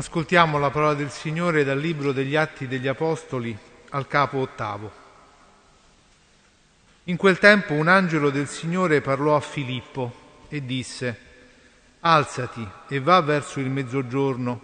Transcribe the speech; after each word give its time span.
Ascoltiamo 0.00 0.58
la 0.58 0.70
parola 0.70 0.94
del 0.94 1.10
Signore 1.10 1.62
dal 1.62 1.78
Libro 1.78 2.12
degli 2.12 2.34
Atti 2.34 2.66
degli 2.66 2.88
Apostoli 2.88 3.54
al 3.90 4.06
capo 4.06 4.38
ottavo. 4.38 4.90
In 7.04 7.18
quel 7.18 7.38
tempo 7.38 7.74
un 7.74 7.86
angelo 7.86 8.30
del 8.30 8.48
Signore 8.48 9.02
parlò 9.02 9.36
a 9.36 9.40
Filippo 9.40 10.46
e 10.48 10.64
disse, 10.64 11.18
Alzati 12.00 12.66
e 12.88 12.98
va 12.98 13.20
verso 13.20 13.60
il 13.60 13.68
mezzogiorno, 13.68 14.62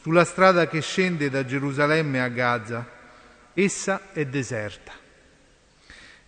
sulla 0.00 0.24
strada 0.24 0.68
che 0.68 0.80
scende 0.82 1.30
da 1.30 1.44
Gerusalemme 1.44 2.22
a 2.22 2.28
Gaza. 2.28 2.88
Essa 3.52 4.12
è 4.12 4.24
deserta. 4.24 4.92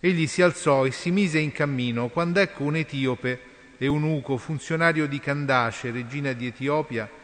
Egli 0.01 0.27
si 0.27 0.41
alzò 0.41 0.85
e 0.85 0.91
si 0.91 1.11
mise 1.11 1.39
in 1.39 1.53
cammino, 1.53 2.09
quando 2.09 2.41
ecco 2.41 2.63
un 2.63 2.75
etiope, 2.75 3.39
eunuco, 3.77 4.35
funzionario 4.35 5.07
di 5.07 5.21
Candace, 5.21 5.91
regina 5.91 6.33
di 6.33 6.47
Etiopia, 6.47 7.21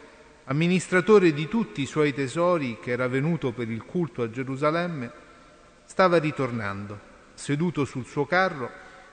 amministratore 0.49 1.31
di 1.31 1.48
tutti 1.48 1.81
i 1.81 1.85
suoi 1.85 2.12
tesori, 2.12 2.80
che 2.81 2.89
era 2.89 3.08
venuto 3.08 3.52
per 3.52 3.70
il 3.70 3.84
culto 3.84 4.23
a 4.23 4.31
Gerusalemme, 4.31 5.12
stava 5.85 6.17
ritornando, 6.17 6.99
seduto 7.35 7.85
sul 7.85 8.05
suo 8.05 8.25
carro 8.25 8.70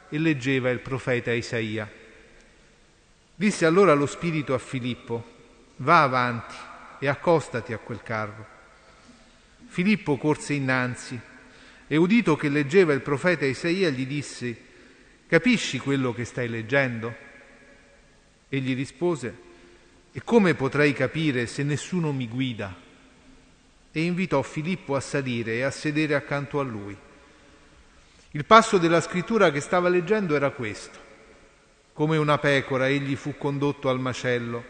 e 0.08 0.18
leggeva 0.18 0.70
il 0.70 0.80
profeta 0.80 1.32
Isaia. 1.32 1.90
Disse 3.34 3.66
allora 3.66 3.92
lo 3.92 4.06
Spirito 4.06 4.54
a 4.54 4.58
Filippo, 4.58 5.34
va 5.76 6.02
avanti 6.02 6.54
e 7.00 7.06
accostati 7.06 7.74
a 7.74 7.78
quel 7.78 8.02
carro. 8.02 8.46
Filippo 9.66 10.16
corse 10.16 10.54
innanzi 10.54 11.20
e 11.86 11.96
udito 11.96 12.34
che 12.36 12.48
leggeva 12.48 12.94
il 12.94 13.02
profeta 13.02 13.44
Isaia 13.44 13.90
gli 13.90 14.06
disse, 14.06 14.56
capisci 15.26 15.78
quello 15.80 16.14
che 16.14 16.24
stai 16.24 16.48
leggendo? 16.48 17.14
Egli 18.48 18.74
rispose, 18.74 19.44
e 20.16 20.22
come 20.24 20.54
potrei 20.54 20.94
capire 20.94 21.44
se 21.46 21.62
nessuno 21.62 22.10
mi 22.10 22.26
guida? 22.26 22.74
E 23.92 24.02
invitò 24.02 24.40
Filippo 24.40 24.96
a 24.96 25.00
salire 25.00 25.56
e 25.56 25.62
a 25.62 25.70
sedere 25.70 26.14
accanto 26.14 26.58
a 26.58 26.62
lui. 26.62 26.96
Il 28.30 28.44
passo 28.46 28.78
della 28.78 29.02
scrittura 29.02 29.50
che 29.50 29.60
stava 29.60 29.90
leggendo 29.90 30.34
era 30.34 30.52
questo. 30.52 30.98
Come 31.92 32.16
una 32.16 32.38
pecora 32.38 32.88
egli 32.88 33.14
fu 33.14 33.36
condotto 33.36 33.90
al 33.90 34.00
macello 34.00 34.64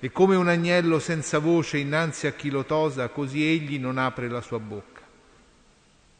e 0.00 0.10
come 0.10 0.34
un 0.34 0.48
agnello 0.48 0.98
senza 0.98 1.38
voce 1.38 1.78
innanzi 1.78 2.26
a 2.26 2.32
chi 2.32 2.50
lo 2.50 2.64
tosa, 2.64 3.06
così 3.06 3.46
egli 3.48 3.78
non 3.78 3.98
apre 3.98 4.28
la 4.28 4.40
sua 4.40 4.58
bocca. 4.58 5.02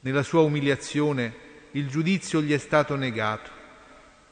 Nella 0.03 0.23
sua 0.23 0.43
umiliazione 0.43 1.35
il 1.73 1.89
giudizio 1.89 2.41
gli 2.41 2.53
è 2.53 2.59
stato 2.59 2.95
negato. 2.95 3.51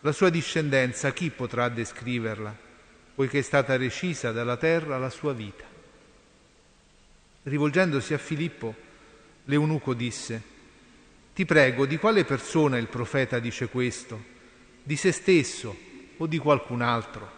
La 0.02 0.12
sua 0.12 0.30
discendenza 0.30 1.12
chi 1.12 1.30
potrà 1.30 1.68
descriverla? 1.68 2.65
Poiché 3.16 3.38
è 3.38 3.42
stata 3.42 3.78
recisa 3.78 4.30
dalla 4.30 4.58
terra 4.58 4.98
la 4.98 5.08
sua 5.08 5.32
vita. 5.32 5.64
Rivolgendosi 7.44 8.12
a 8.12 8.18
Filippo, 8.18 8.74
l'eunuco 9.44 9.94
disse, 9.94 10.42
Ti 11.34 11.46
prego, 11.46 11.86
di 11.86 11.96
quale 11.96 12.26
persona 12.26 12.76
il 12.76 12.88
profeta 12.88 13.38
dice 13.38 13.68
questo? 13.68 14.22
Di 14.82 14.96
se 14.96 15.12
stesso 15.12 15.74
o 16.18 16.26
di 16.26 16.36
qualcun 16.36 16.82
altro? 16.82 17.32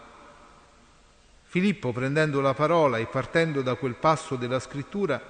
Filippo, 1.45 1.93
prendendo 1.93 2.41
la 2.41 2.55
parola 2.55 2.99
e 2.99 3.07
partendo 3.07 3.63
da 3.63 3.77
quel 3.77 3.95
passo 3.95 4.35
della 4.35 4.59
scrittura, 4.59 5.23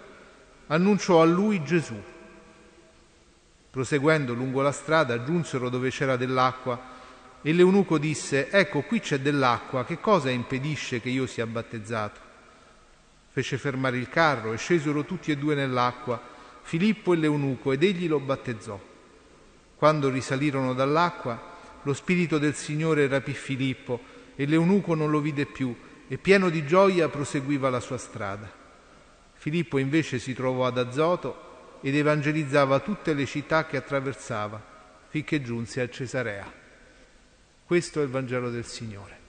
annunciò 0.69 1.21
a 1.21 1.27
lui 1.27 1.62
Gesù. 1.62 2.03
Proseguendo 3.71 4.33
lungo 4.33 4.62
la 4.62 4.73
strada, 4.73 5.23
giunsero 5.25 5.69
dove 5.69 5.91
c'era 5.91 6.17
dell'acqua 6.17 6.97
e 7.42 7.53
l'eunuco 7.53 7.98
disse, 7.98 8.50
ecco 8.50 8.82
qui 8.82 9.00
c'è 9.00 9.21
dell'acqua, 9.21 9.84
che 9.84 10.00
cosa 10.00 10.31
impedisce 10.31 11.00
che 11.00 11.09
io 11.09 11.26
sia 11.26 11.47
battezzato? 11.47 12.21
Fece 13.31 13.59
fermare 13.59 13.97
il 13.97 14.09
carro 14.09 14.53
e 14.53 14.56
scesero 14.56 15.04
tutti 15.04 15.31
e 15.31 15.37
due 15.37 15.54
nell'acqua, 15.54 16.21
Filippo 16.62 17.12
e 17.12 17.16
l'eunuco, 17.16 17.72
ed 17.72 17.82
egli 17.82 18.09
lo 18.09 18.19
battezzò. 18.19 18.78
Quando 19.77 20.10
risalirono 20.10 20.75
dall'acqua, 20.75 21.56
lo 21.82 21.94
Spirito 21.94 22.38
del 22.38 22.54
Signore 22.54 23.06
rapì 23.06 23.32
Filippo 23.32 24.00
e 24.34 24.44
l'eunuco 24.44 24.94
non 24.94 25.10
lo 25.10 25.21
vide 25.21 25.47
più 25.47 25.75
e 26.09 26.19
pieno 26.19 26.48
di 26.48 26.66
gioia 26.66 27.09
proseguiva 27.09 27.71
la 27.71 27.81
sua 27.81 27.98
strada. 27.98 28.50
Filippo 29.34 29.78
invece 29.78 30.19
si 30.19 30.34
trovò 30.34 30.66
ad 30.66 30.78
Azoto 30.78 31.78
ed 31.81 31.94
evangelizzava 31.94 32.81
tutte 32.81 33.15
le 33.15 33.25
città 33.25 33.66
che 33.66 33.77
attraversava, 33.77 34.60
finché 35.09 35.41
giunse 35.41 35.81
a 35.81 35.88
Cesarea. 35.88 36.66
Questo 37.69 38.01
è 38.01 38.03
il 38.03 38.09
Vangelo 38.09 38.49
del 38.49 38.65
Signore. 38.65 39.28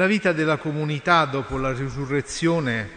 La 0.00 0.06
vita 0.06 0.32
della 0.32 0.56
comunità 0.56 1.26
dopo 1.26 1.58
la 1.58 1.74
risurrezione 1.74 2.88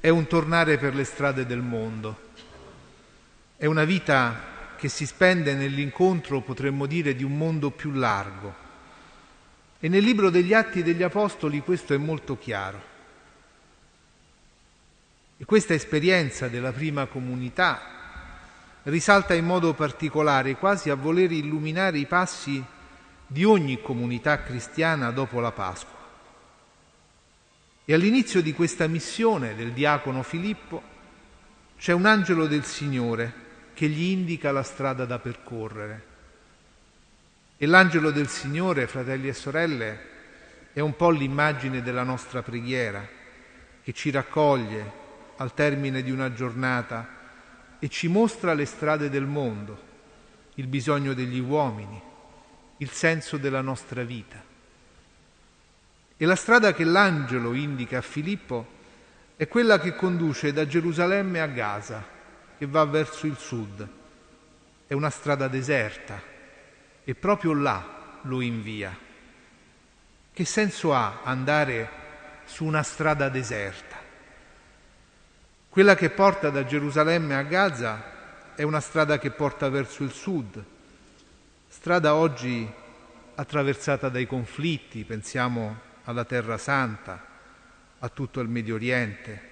è 0.00 0.10
un 0.10 0.26
tornare 0.26 0.76
per 0.76 0.94
le 0.94 1.04
strade 1.04 1.46
del 1.46 1.62
mondo, 1.62 2.18
è 3.56 3.64
una 3.64 3.84
vita 3.84 4.74
che 4.76 4.90
si 4.90 5.06
spende 5.06 5.54
nell'incontro, 5.54 6.42
potremmo 6.42 6.84
dire, 6.84 7.14
di 7.14 7.24
un 7.24 7.38
mondo 7.38 7.70
più 7.70 7.92
largo. 7.92 8.54
E 9.80 9.88
nel 9.88 10.04
libro 10.04 10.28
degli 10.28 10.52
Atti 10.52 10.82
degli 10.82 11.02
Apostoli 11.02 11.60
questo 11.60 11.94
è 11.94 11.96
molto 11.96 12.36
chiaro. 12.36 12.82
E 15.38 15.44
questa 15.46 15.72
esperienza 15.72 16.48
della 16.48 16.72
prima 16.72 17.06
comunità 17.06 17.80
risalta 18.82 19.32
in 19.32 19.46
modo 19.46 19.72
particolare, 19.72 20.56
quasi 20.56 20.90
a 20.90 20.96
voler 20.96 21.32
illuminare 21.32 21.96
i 21.96 22.04
passi 22.04 22.62
di 23.26 23.44
ogni 23.44 23.80
comunità 23.80 24.42
cristiana 24.42 25.10
dopo 25.10 25.40
la 25.40 25.52
Pasqua. 25.52 25.92
E 27.84 27.92
all'inizio 27.92 28.40
di 28.40 28.52
questa 28.54 28.86
missione 28.86 29.54
del 29.54 29.72
diacono 29.72 30.22
Filippo 30.22 30.82
c'è 31.76 31.92
un 31.92 32.06
angelo 32.06 32.46
del 32.46 32.64
Signore 32.64 33.42
che 33.74 33.88
gli 33.88 34.10
indica 34.10 34.52
la 34.52 34.62
strada 34.62 35.04
da 35.04 35.18
percorrere. 35.18 36.12
E 37.56 37.66
l'angelo 37.66 38.10
del 38.10 38.28
Signore, 38.28 38.86
fratelli 38.86 39.28
e 39.28 39.34
sorelle, 39.34 40.12
è 40.72 40.80
un 40.80 40.96
po' 40.96 41.10
l'immagine 41.10 41.82
della 41.82 42.02
nostra 42.02 42.42
preghiera, 42.42 43.06
che 43.82 43.92
ci 43.92 44.10
raccoglie 44.10 45.02
al 45.36 45.52
termine 45.52 46.02
di 46.02 46.10
una 46.10 46.32
giornata 46.32 47.06
e 47.78 47.88
ci 47.88 48.08
mostra 48.08 48.54
le 48.54 48.64
strade 48.64 49.10
del 49.10 49.26
mondo, 49.26 49.78
il 50.54 50.66
bisogno 50.66 51.12
degli 51.12 51.38
uomini, 51.38 52.00
il 52.78 52.90
senso 52.90 53.36
della 53.36 53.60
nostra 53.60 54.02
vita. 54.02 54.42
E 56.16 56.26
la 56.26 56.36
strada 56.36 56.72
che 56.72 56.84
l'angelo 56.84 57.54
indica 57.54 57.98
a 57.98 58.02
Filippo 58.02 58.66
è 59.36 59.48
quella 59.48 59.80
che 59.80 59.94
conduce 59.94 60.52
da 60.52 60.66
Gerusalemme 60.66 61.40
a 61.40 61.46
Gaza, 61.46 62.04
che 62.56 62.66
va 62.66 62.84
verso 62.84 63.26
il 63.26 63.36
sud. 63.36 63.88
È 64.86 64.92
una 64.92 65.10
strada 65.10 65.48
deserta 65.48 66.22
e 67.02 67.14
proprio 67.14 67.52
là 67.52 68.18
lo 68.22 68.40
invia. 68.40 68.96
Che 70.32 70.44
senso 70.44 70.94
ha 70.94 71.20
andare 71.24 71.88
su 72.44 72.64
una 72.64 72.82
strada 72.82 73.28
deserta? 73.28 73.96
Quella 75.68 75.96
che 75.96 76.10
porta 76.10 76.50
da 76.50 76.64
Gerusalemme 76.64 77.34
a 77.34 77.42
Gaza 77.42 78.54
è 78.54 78.62
una 78.62 78.80
strada 78.80 79.18
che 79.18 79.32
porta 79.32 79.68
verso 79.68 80.04
il 80.04 80.12
sud, 80.12 80.64
strada 81.76 82.14
oggi 82.14 82.66
attraversata 83.34 84.08
dai 84.08 84.28
conflitti, 84.28 85.02
pensiamo 85.02 85.80
alla 86.04 86.24
Terra 86.24 86.56
Santa, 86.56 87.26
a 87.98 88.08
tutto 88.10 88.40
il 88.40 88.48
Medio 88.48 88.76
Oriente, 88.76 89.50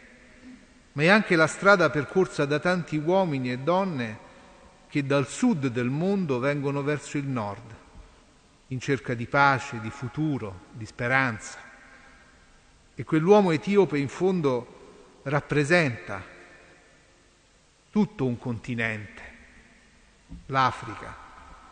ma 0.93 1.03
è 1.03 1.09
anche 1.09 1.35
la 1.35 1.49
strada 1.49 1.91
percorsa 1.91 2.45
da 2.45 2.61
tanti 2.61 2.97
uomini 2.97 3.51
e 3.51 3.59
donne 3.59 4.19
che 4.87 5.05
dal 5.05 5.27
sud 5.27 5.67
del 5.67 5.91
mondo 5.91 6.39
vengono 6.39 6.83
verso 6.83 7.19
il 7.19 7.27
nord, 7.27 7.75
in 8.69 8.79
cerca 8.79 9.15
di 9.15 9.27
pace, 9.27 9.81
di 9.81 9.91
futuro, 9.91 10.67
di 10.71 10.87
speranza. 10.87 11.59
E 12.95 13.05
quell'uomo 13.05 13.51
etiope 13.51 13.99
in 13.99 14.09
fondo 14.09 15.21
rappresenta 15.25 16.23
tutto 17.91 18.25
un 18.25 18.39
continente, 18.39 19.23
l'Africa, 20.47 21.23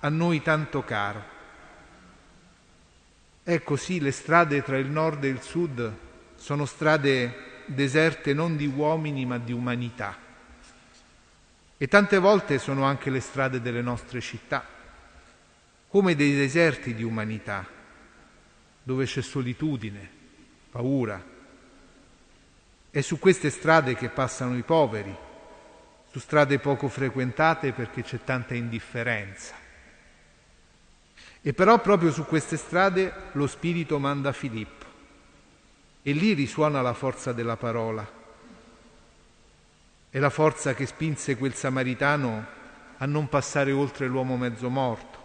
a 0.00 0.08
noi 0.08 0.42
tanto 0.42 0.82
caro. 0.82 1.38
Ecco 3.42 3.76
sì, 3.76 4.00
le 4.00 4.12
strade 4.12 4.62
tra 4.62 4.78
il 4.78 4.88
nord 4.88 5.24
e 5.24 5.28
il 5.28 5.40
sud 5.40 5.92
sono 6.36 6.64
strade 6.64 7.48
deserte 7.66 8.32
non 8.32 8.56
di 8.56 8.66
uomini 8.66 9.26
ma 9.26 9.38
di 9.38 9.52
umanità. 9.52 10.16
E 11.76 11.88
tante 11.88 12.18
volte 12.18 12.58
sono 12.58 12.84
anche 12.84 13.10
le 13.10 13.20
strade 13.20 13.60
delle 13.60 13.82
nostre 13.82 14.20
città, 14.20 14.64
come 15.88 16.14
dei 16.14 16.34
deserti 16.34 16.94
di 16.94 17.02
umanità, 17.02 17.66
dove 18.82 19.04
c'è 19.06 19.22
solitudine, 19.22 20.08
paura. 20.70 21.22
È 22.90 23.00
su 23.00 23.18
queste 23.18 23.50
strade 23.50 23.94
che 23.94 24.08
passano 24.08 24.56
i 24.56 24.62
poveri, 24.62 25.14
su 26.10 26.18
strade 26.18 26.58
poco 26.58 26.88
frequentate 26.88 27.72
perché 27.72 28.02
c'è 28.02 28.22
tanta 28.24 28.54
indifferenza. 28.54 29.59
E 31.42 31.54
però 31.54 31.80
proprio 31.80 32.12
su 32.12 32.26
queste 32.26 32.56
strade 32.56 33.12
lo 33.32 33.46
Spirito 33.46 33.98
manda 33.98 34.32
Filippo. 34.32 34.84
E 36.02 36.12
lì 36.12 36.34
risuona 36.34 36.82
la 36.82 36.92
forza 36.92 37.32
della 37.32 37.56
parola. 37.56 38.06
È 40.10 40.18
la 40.18 40.30
forza 40.30 40.74
che 40.74 40.86
spinse 40.86 41.36
quel 41.36 41.54
samaritano 41.54 42.46
a 42.98 43.06
non 43.06 43.28
passare 43.28 43.72
oltre 43.72 44.06
l'uomo 44.06 44.36
mezzo 44.36 44.68
morto. 44.68 45.18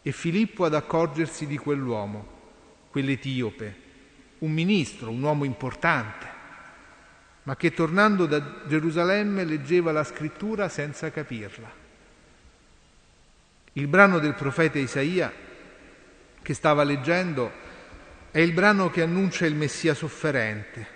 E 0.00 0.12
Filippo 0.12 0.64
ad 0.64 0.74
accorgersi 0.74 1.46
di 1.46 1.58
quell'uomo, 1.58 2.26
quell'etiope, 2.90 3.82
un 4.38 4.52
ministro, 4.52 5.10
un 5.10 5.22
uomo 5.22 5.44
importante, 5.44 6.26
ma 7.42 7.56
che 7.56 7.72
tornando 7.72 8.24
da 8.26 8.62
Gerusalemme 8.66 9.44
leggeva 9.44 9.92
la 9.92 10.04
scrittura 10.04 10.68
senza 10.68 11.10
capirla. 11.10 11.83
Il 13.76 13.88
brano 13.88 14.20
del 14.20 14.34
profeta 14.34 14.78
Isaia 14.78 15.32
che 16.40 16.54
stava 16.54 16.84
leggendo 16.84 17.50
è 18.30 18.38
il 18.38 18.52
brano 18.52 18.88
che 18.88 19.02
annuncia 19.02 19.46
il 19.46 19.56
Messia 19.56 19.94
sofferente, 19.94 20.86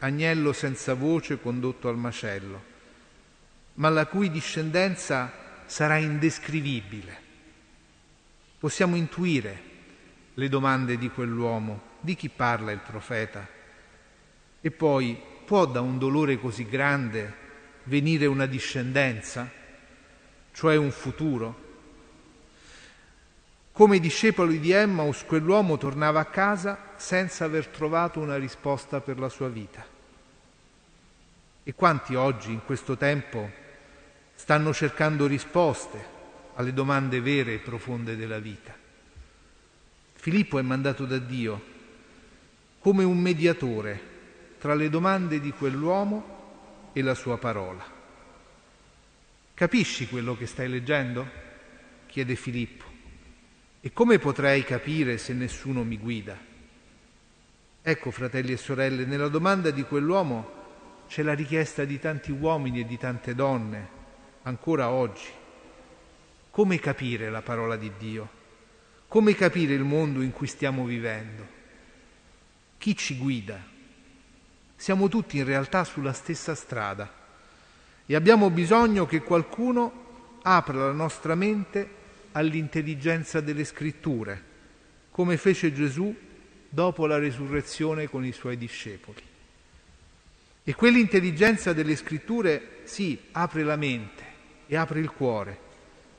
agnello 0.00 0.52
senza 0.52 0.92
voce 0.92 1.40
condotto 1.40 1.88
al 1.88 1.96
macello, 1.96 2.62
ma 3.74 3.88
la 3.88 4.04
cui 4.04 4.30
discendenza 4.30 5.32
sarà 5.64 5.96
indescrivibile. 5.96 7.24
Possiamo 8.58 8.96
intuire 8.96 9.60
le 10.34 10.48
domande 10.50 10.98
di 10.98 11.08
quell'uomo, 11.08 11.94
di 12.00 12.14
chi 12.16 12.28
parla 12.28 12.70
il 12.70 12.80
profeta. 12.80 13.48
E 14.60 14.70
poi 14.70 15.18
può 15.46 15.64
da 15.64 15.80
un 15.80 15.96
dolore 15.96 16.38
così 16.38 16.68
grande 16.68 17.32
venire 17.84 18.26
una 18.26 18.44
discendenza, 18.44 19.50
cioè 20.52 20.76
un 20.76 20.90
futuro? 20.90 21.64
Come 23.76 23.98
discepoli 23.98 24.58
di 24.58 24.70
Emmaus, 24.70 25.26
quell'uomo 25.26 25.76
tornava 25.76 26.18
a 26.18 26.24
casa 26.24 26.94
senza 26.96 27.44
aver 27.44 27.66
trovato 27.66 28.20
una 28.20 28.38
risposta 28.38 29.02
per 29.02 29.18
la 29.18 29.28
sua 29.28 29.50
vita. 29.50 29.84
E 31.62 31.74
quanti 31.74 32.14
oggi, 32.14 32.52
in 32.52 32.64
questo 32.64 32.96
tempo, 32.96 33.50
stanno 34.34 34.72
cercando 34.72 35.26
risposte 35.26 36.02
alle 36.54 36.72
domande 36.72 37.20
vere 37.20 37.52
e 37.52 37.58
profonde 37.58 38.16
della 38.16 38.38
vita? 38.38 38.74
Filippo 40.14 40.58
è 40.58 40.62
mandato 40.62 41.04
da 41.04 41.18
Dio 41.18 41.62
come 42.78 43.04
un 43.04 43.18
mediatore 43.18 44.00
tra 44.58 44.74
le 44.74 44.88
domande 44.88 45.38
di 45.38 45.50
quell'uomo 45.50 46.90
e 46.94 47.02
la 47.02 47.14
sua 47.14 47.36
parola. 47.36 47.84
Capisci 49.52 50.08
quello 50.08 50.34
che 50.34 50.46
stai 50.46 50.70
leggendo? 50.70 51.28
chiede 52.06 52.36
Filippo. 52.36 52.85
E 53.86 53.92
come 53.92 54.18
potrei 54.18 54.64
capire 54.64 55.16
se 55.16 55.32
nessuno 55.32 55.84
mi 55.84 55.96
guida? 55.96 56.36
Ecco, 57.80 58.10
fratelli 58.10 58.50
e 58.50 58.56
sorelle, 58.56 59.04
nella 59.04 59.28
domanda 59.28 59.70
di 59.70 59.84
quell'uomo 59.84 61.04
c'è 61.06 61.22
la 61.22 61.34
richiesta 61.34 61.84
di 61.84 62.00
tanti 62.00 62.32
uomini 62.32 62.80
e 62.80 62.84
di 62.84 62.98
tante 62.98 63.32
donne, 63.36 63.88
ancora 64.42 64.90
oggi. 64.90 65.28
Come 66.50 66.80
capire 66.80 67.30
la 67.30 67.42
parola 67.42 67.76
di 67.76 67.92
Dio? 67.96 68.28
Come 69.06 69.36
capire 69.36 69.74
il 69.74 69.84
mondo 69.84 70.20
in 70.20 70.32
cui 70.32 70.48
stiamo 70.48 70.84
vivendo? 70.84 71.46
Chi 72.78 72.96
ci 72.96 73.16
guida? 73.16 73.62
Siamo 74.74 75.06
tutti 75.06 75.36
in 75.36 75.44
realtà 75.44 75.84
sulla 75.84 76.12
stessa 76.12 76.56
strada 76.56 77.08
e 78.04 78.16
abbiamo 78.16 78.50
bisogno 78.50 79.06
che 79.06 79.22
qualcuno 79.22 80.38
apra 80.42 80.86
la 80.86 80.92
nostra 80.92 81.36
mente 81.36 81.96
all'intelligenza 82.36 83.40
delle 83.40 83.64
scritture, 83.64 84.54
come 85.10 85.38
fece 85.38 85.72
Gesù 85.72 86.14
dopo 86.68 87.06
la 87.06 87.18
risurrezione 87.18 88.10
con 88.10 88.26
i 88.26 88.32
suoi 88.32 88.58
discepoli. 88.58 89.22
E 90.62 90.74
quell'intelligenza 90.74 91.72
delle 91.72 91.96
scritture, 91.96 92.80
sì, 92.84 93.18
apre 93.32 93.62
la 93.62 93.76
mente 93.76 94.24
e 94.66 94.76
apre 94.76 95.00
il 95.00 95.10
cuore 95.10 95.64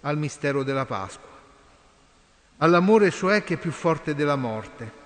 al 0.02 0.18
mistero 0.18 0.64
della 0.64 0.86
Pasqua, 0.86 1.30
all'amore 2.58 3.12
cioè 3.12 3.44
che 3.44 3.54
è 3.54 3.58
più 3.58 3.72
forte 3.72 4.16
della 4.16 4.36
morte. 4.36 5.06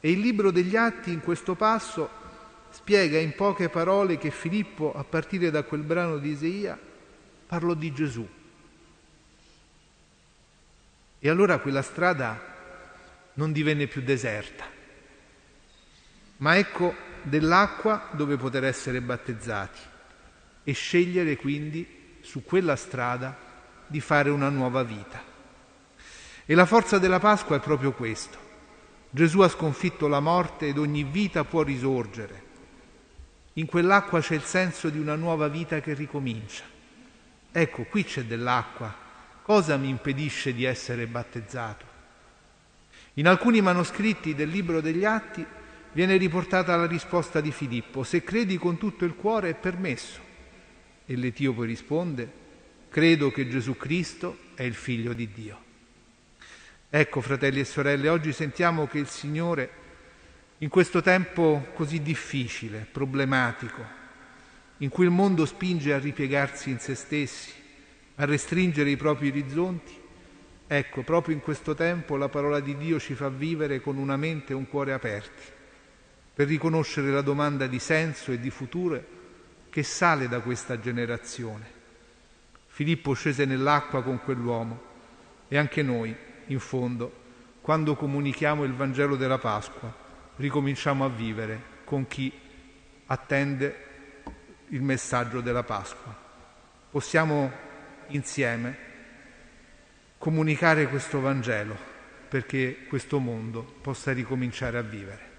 E 0.00 0.10
il 0.10 0.18
libro 0.18 0.50
degli 0.50 0.74
Atti 0.74 1.12
in 1.12 1.20
questo 1.20 1.54
passo 1.54 2.10
spiega 2.70 3.18
in 3.18 3.36
poche 3.36 3.68
parole 3.68 4.18
che 4.18 4.32
Filippo, 4.32 4.92
a 4.92 5.04
partire 5.04 5.52
da 5.52 5.62
quel 5.62 5.82
brano 5.82 6.18
di 6.18 6.30
Isaia, 6.30 6.76
parlò 7.46 7.74
di 7.74 7.92
Gesù 7.92 8.28
e 11.24 11.28
allora 11.28 11.58
quella 11.58 11.82
strada 11.82 12.36
non 13.34 13.52
divenne 13.52 13.86
più 13.86 14.02
deserta, 14.02 14.64
ma 16.38 16.56
ecco 16.58 16.92
dell'acqua 17.22 18.08
dove 18.10 18.36
poter 18.36 18.64
essere 18.64 19.00
battezzati 19.00 19.78
e 20.64 20.72
scegliere 20.72 21.36
quindi 21.36 22.16
su 22.22 22.42
quella 22.42 22.74
strada 22.74 23.38
di 23.86 24.00
fare 24.00 24.30
una 24.30 24.48
nuova 24.48 24.82
vita. 24.82 25.22
E 26.44 26.54
la 26.56 26.66
forza 26.66 26.98
della 26.98 27.20
Pasqua 27.20 27.54
è 27.54 27.60
proprio 27.60 27.92
questo. 27.92 28.36
Gesù 29.08 29.42
ha 29.42 29.48
sconfitto 29.48 30.08
la 30.08 30.18
morte 30.18 30.66
ed 30.66 30.76
ogni 30.76 31.04
vita 31.04 31.44
può 31.44 31.62
risorgere. 31.62 32.42
In 33.52 33.66
quell'acqua 33.66 34.18
c'è 34.18 34.34
il 34.34 34.42
senso 34.42 34.88
di 34.88 34.98
una 34.98 35.14
nuova 35.14 35.46
vita 35.46 35.78
che 35.78 35.94
ricomincia. 35.94 36.64
Ecco, 37.52 37.84
qui 37.84 38.02
c'è 38.02 38.24
dell'acqua 38.24 39.01
Cosa 39.42 39.76
mi 39.76 39.88
impedisce 39.88 40.54
di 40.54 40.62
essere 40.62 41.08
battezzato? 41.08 41.84
In 43.14 43.26
alcuni 43.26 43.60
manoscritti 43.60 44.36
del 44.36 44.48
libro 44.48 44.80
degli 44.80 45.04
Atti 45.04 45.44
viene 45.92 46.16
riportata 46.16 46.76
la 46.76 46.86
risposta 46.86 47.40
di 47.40 47.50
Filippo, 47.50 48.04
se 48.04 48.22
credi 48.22 48.56
con 48.56 48.78
tutto 48.78 49.04
il 49.04 49.16
cuore 49.16 49.50
è 49.50 49.54
permesso. 49.54 50.20
E 51.04 51.16
l'Etiope 51.16 51.66
risponde, 51.66 52.32
credo 52.88 53.32
che 53.32 53.48
Gesù 53.48 53.76
Cristo 53.76 54.38
è 54.54 54.62
il 54.62 54.74
figlio 54.74 55.12
di 55.12 55.28
Dio. 55.32 55.60
Ecco, 56.88 57.20
fratelli 57.20 57.58
e 57.58 57.64
sorelle, 57.64 58.08
oggi 58.08 58.32
sentiamo 58.32 58.86
che 58.86 58.98
il 58.98 59.08
Signore, 59.08 59.70
in 60.58 60.68
questo 60.68 61.02
tempo 61.02 61.66
così 61.74 62.00
difficile, 62.00 62.86
problematico, 62.90 63.84
in 64.78 64.88
cui 64.88 65.04
il 65.04 65.10
mondo 65.10 65.46
spinge 65.46 65.92
a 65.92 65.98
ripiegarsi 65.98 66.70
in 66.70 66.78
se 66.78 66.94
stessi, 66.94 67.60
a 68.16 68.24
restringere 68.24 68.90
i 68.90 68.96
propri 68.96 69.28
orizzonti, 69.28 70.00
ecco, 70.66 71.02
proprio 71.02 71.34
in 71.34 71.40
questo 71.40 71.74
tempo 71.74 72.16
la 72.16 72.28
parola 72.28 72.60
di 72.60 72.76
Dio 72.76 72.98
ci 72.98 73.14
fa 73.14 73.28
vivere 73.28 73.80
con 73.80 73.96
una 73.96 74.16
mente 74.16 74.52
e 74.52 74.56
un 74.56 74.68
cuore 74.68 74.92
aperti, 74.92 75.42
per 76.34 76.46
riconoscere 76.46 77.10
la 77.10 77.22
domanda 77.22 77.66
di 77.66 77.78
senso 77.78 78.32
e 78.32 78.40
di 78.40 78.50
futuro 78.50 79.02
che 79.70 79.82
sale 79.82 80.28
da 80.28 80.40
questa 80.40 80.78
generazione. 80.78 81.80
Filippo 82.66 83.12
scese 83.12 83.44
nell'acqua 83.44 84.02
con 84.02 84.20
quell'uomo 84.22 84.80
e 85.48 85.58
anche 85.58 85.82
noi, 85.82 86.14
in 86.46 86.58
fondo, 86.58 87.20
quando 87.60 87.94
comunichiamo 87.94 88.64
il 88.64 88.74
Vangelo 88.74 89.16
della 89.16 89.38
Pasqua, 89.38 89.94
ricominciamo 90.36 91.04
a 91.04 91.08
vivere 91.08 91.62
con 91.84 92.06
chi 92.06 92.32
attende 93.06 93.76
il 94.68 94.82
messaggio 94.82 95.40
della 95.40 95.62
Pasqua. 95.62 96.16
Possiamo 96.90 97.70
insieme 98.08 98.90
comunicare 100.18 100.88
questo 100.88 101.20
Vangelo 101.20 101.76
perché 102.28 102.86
questo 102.88 103.18
mondo 103.18 103.62
possa 103.62 104.12
ricominciare 104.12 104.78
a 104.78 104.82
vivere. 104.82 105.31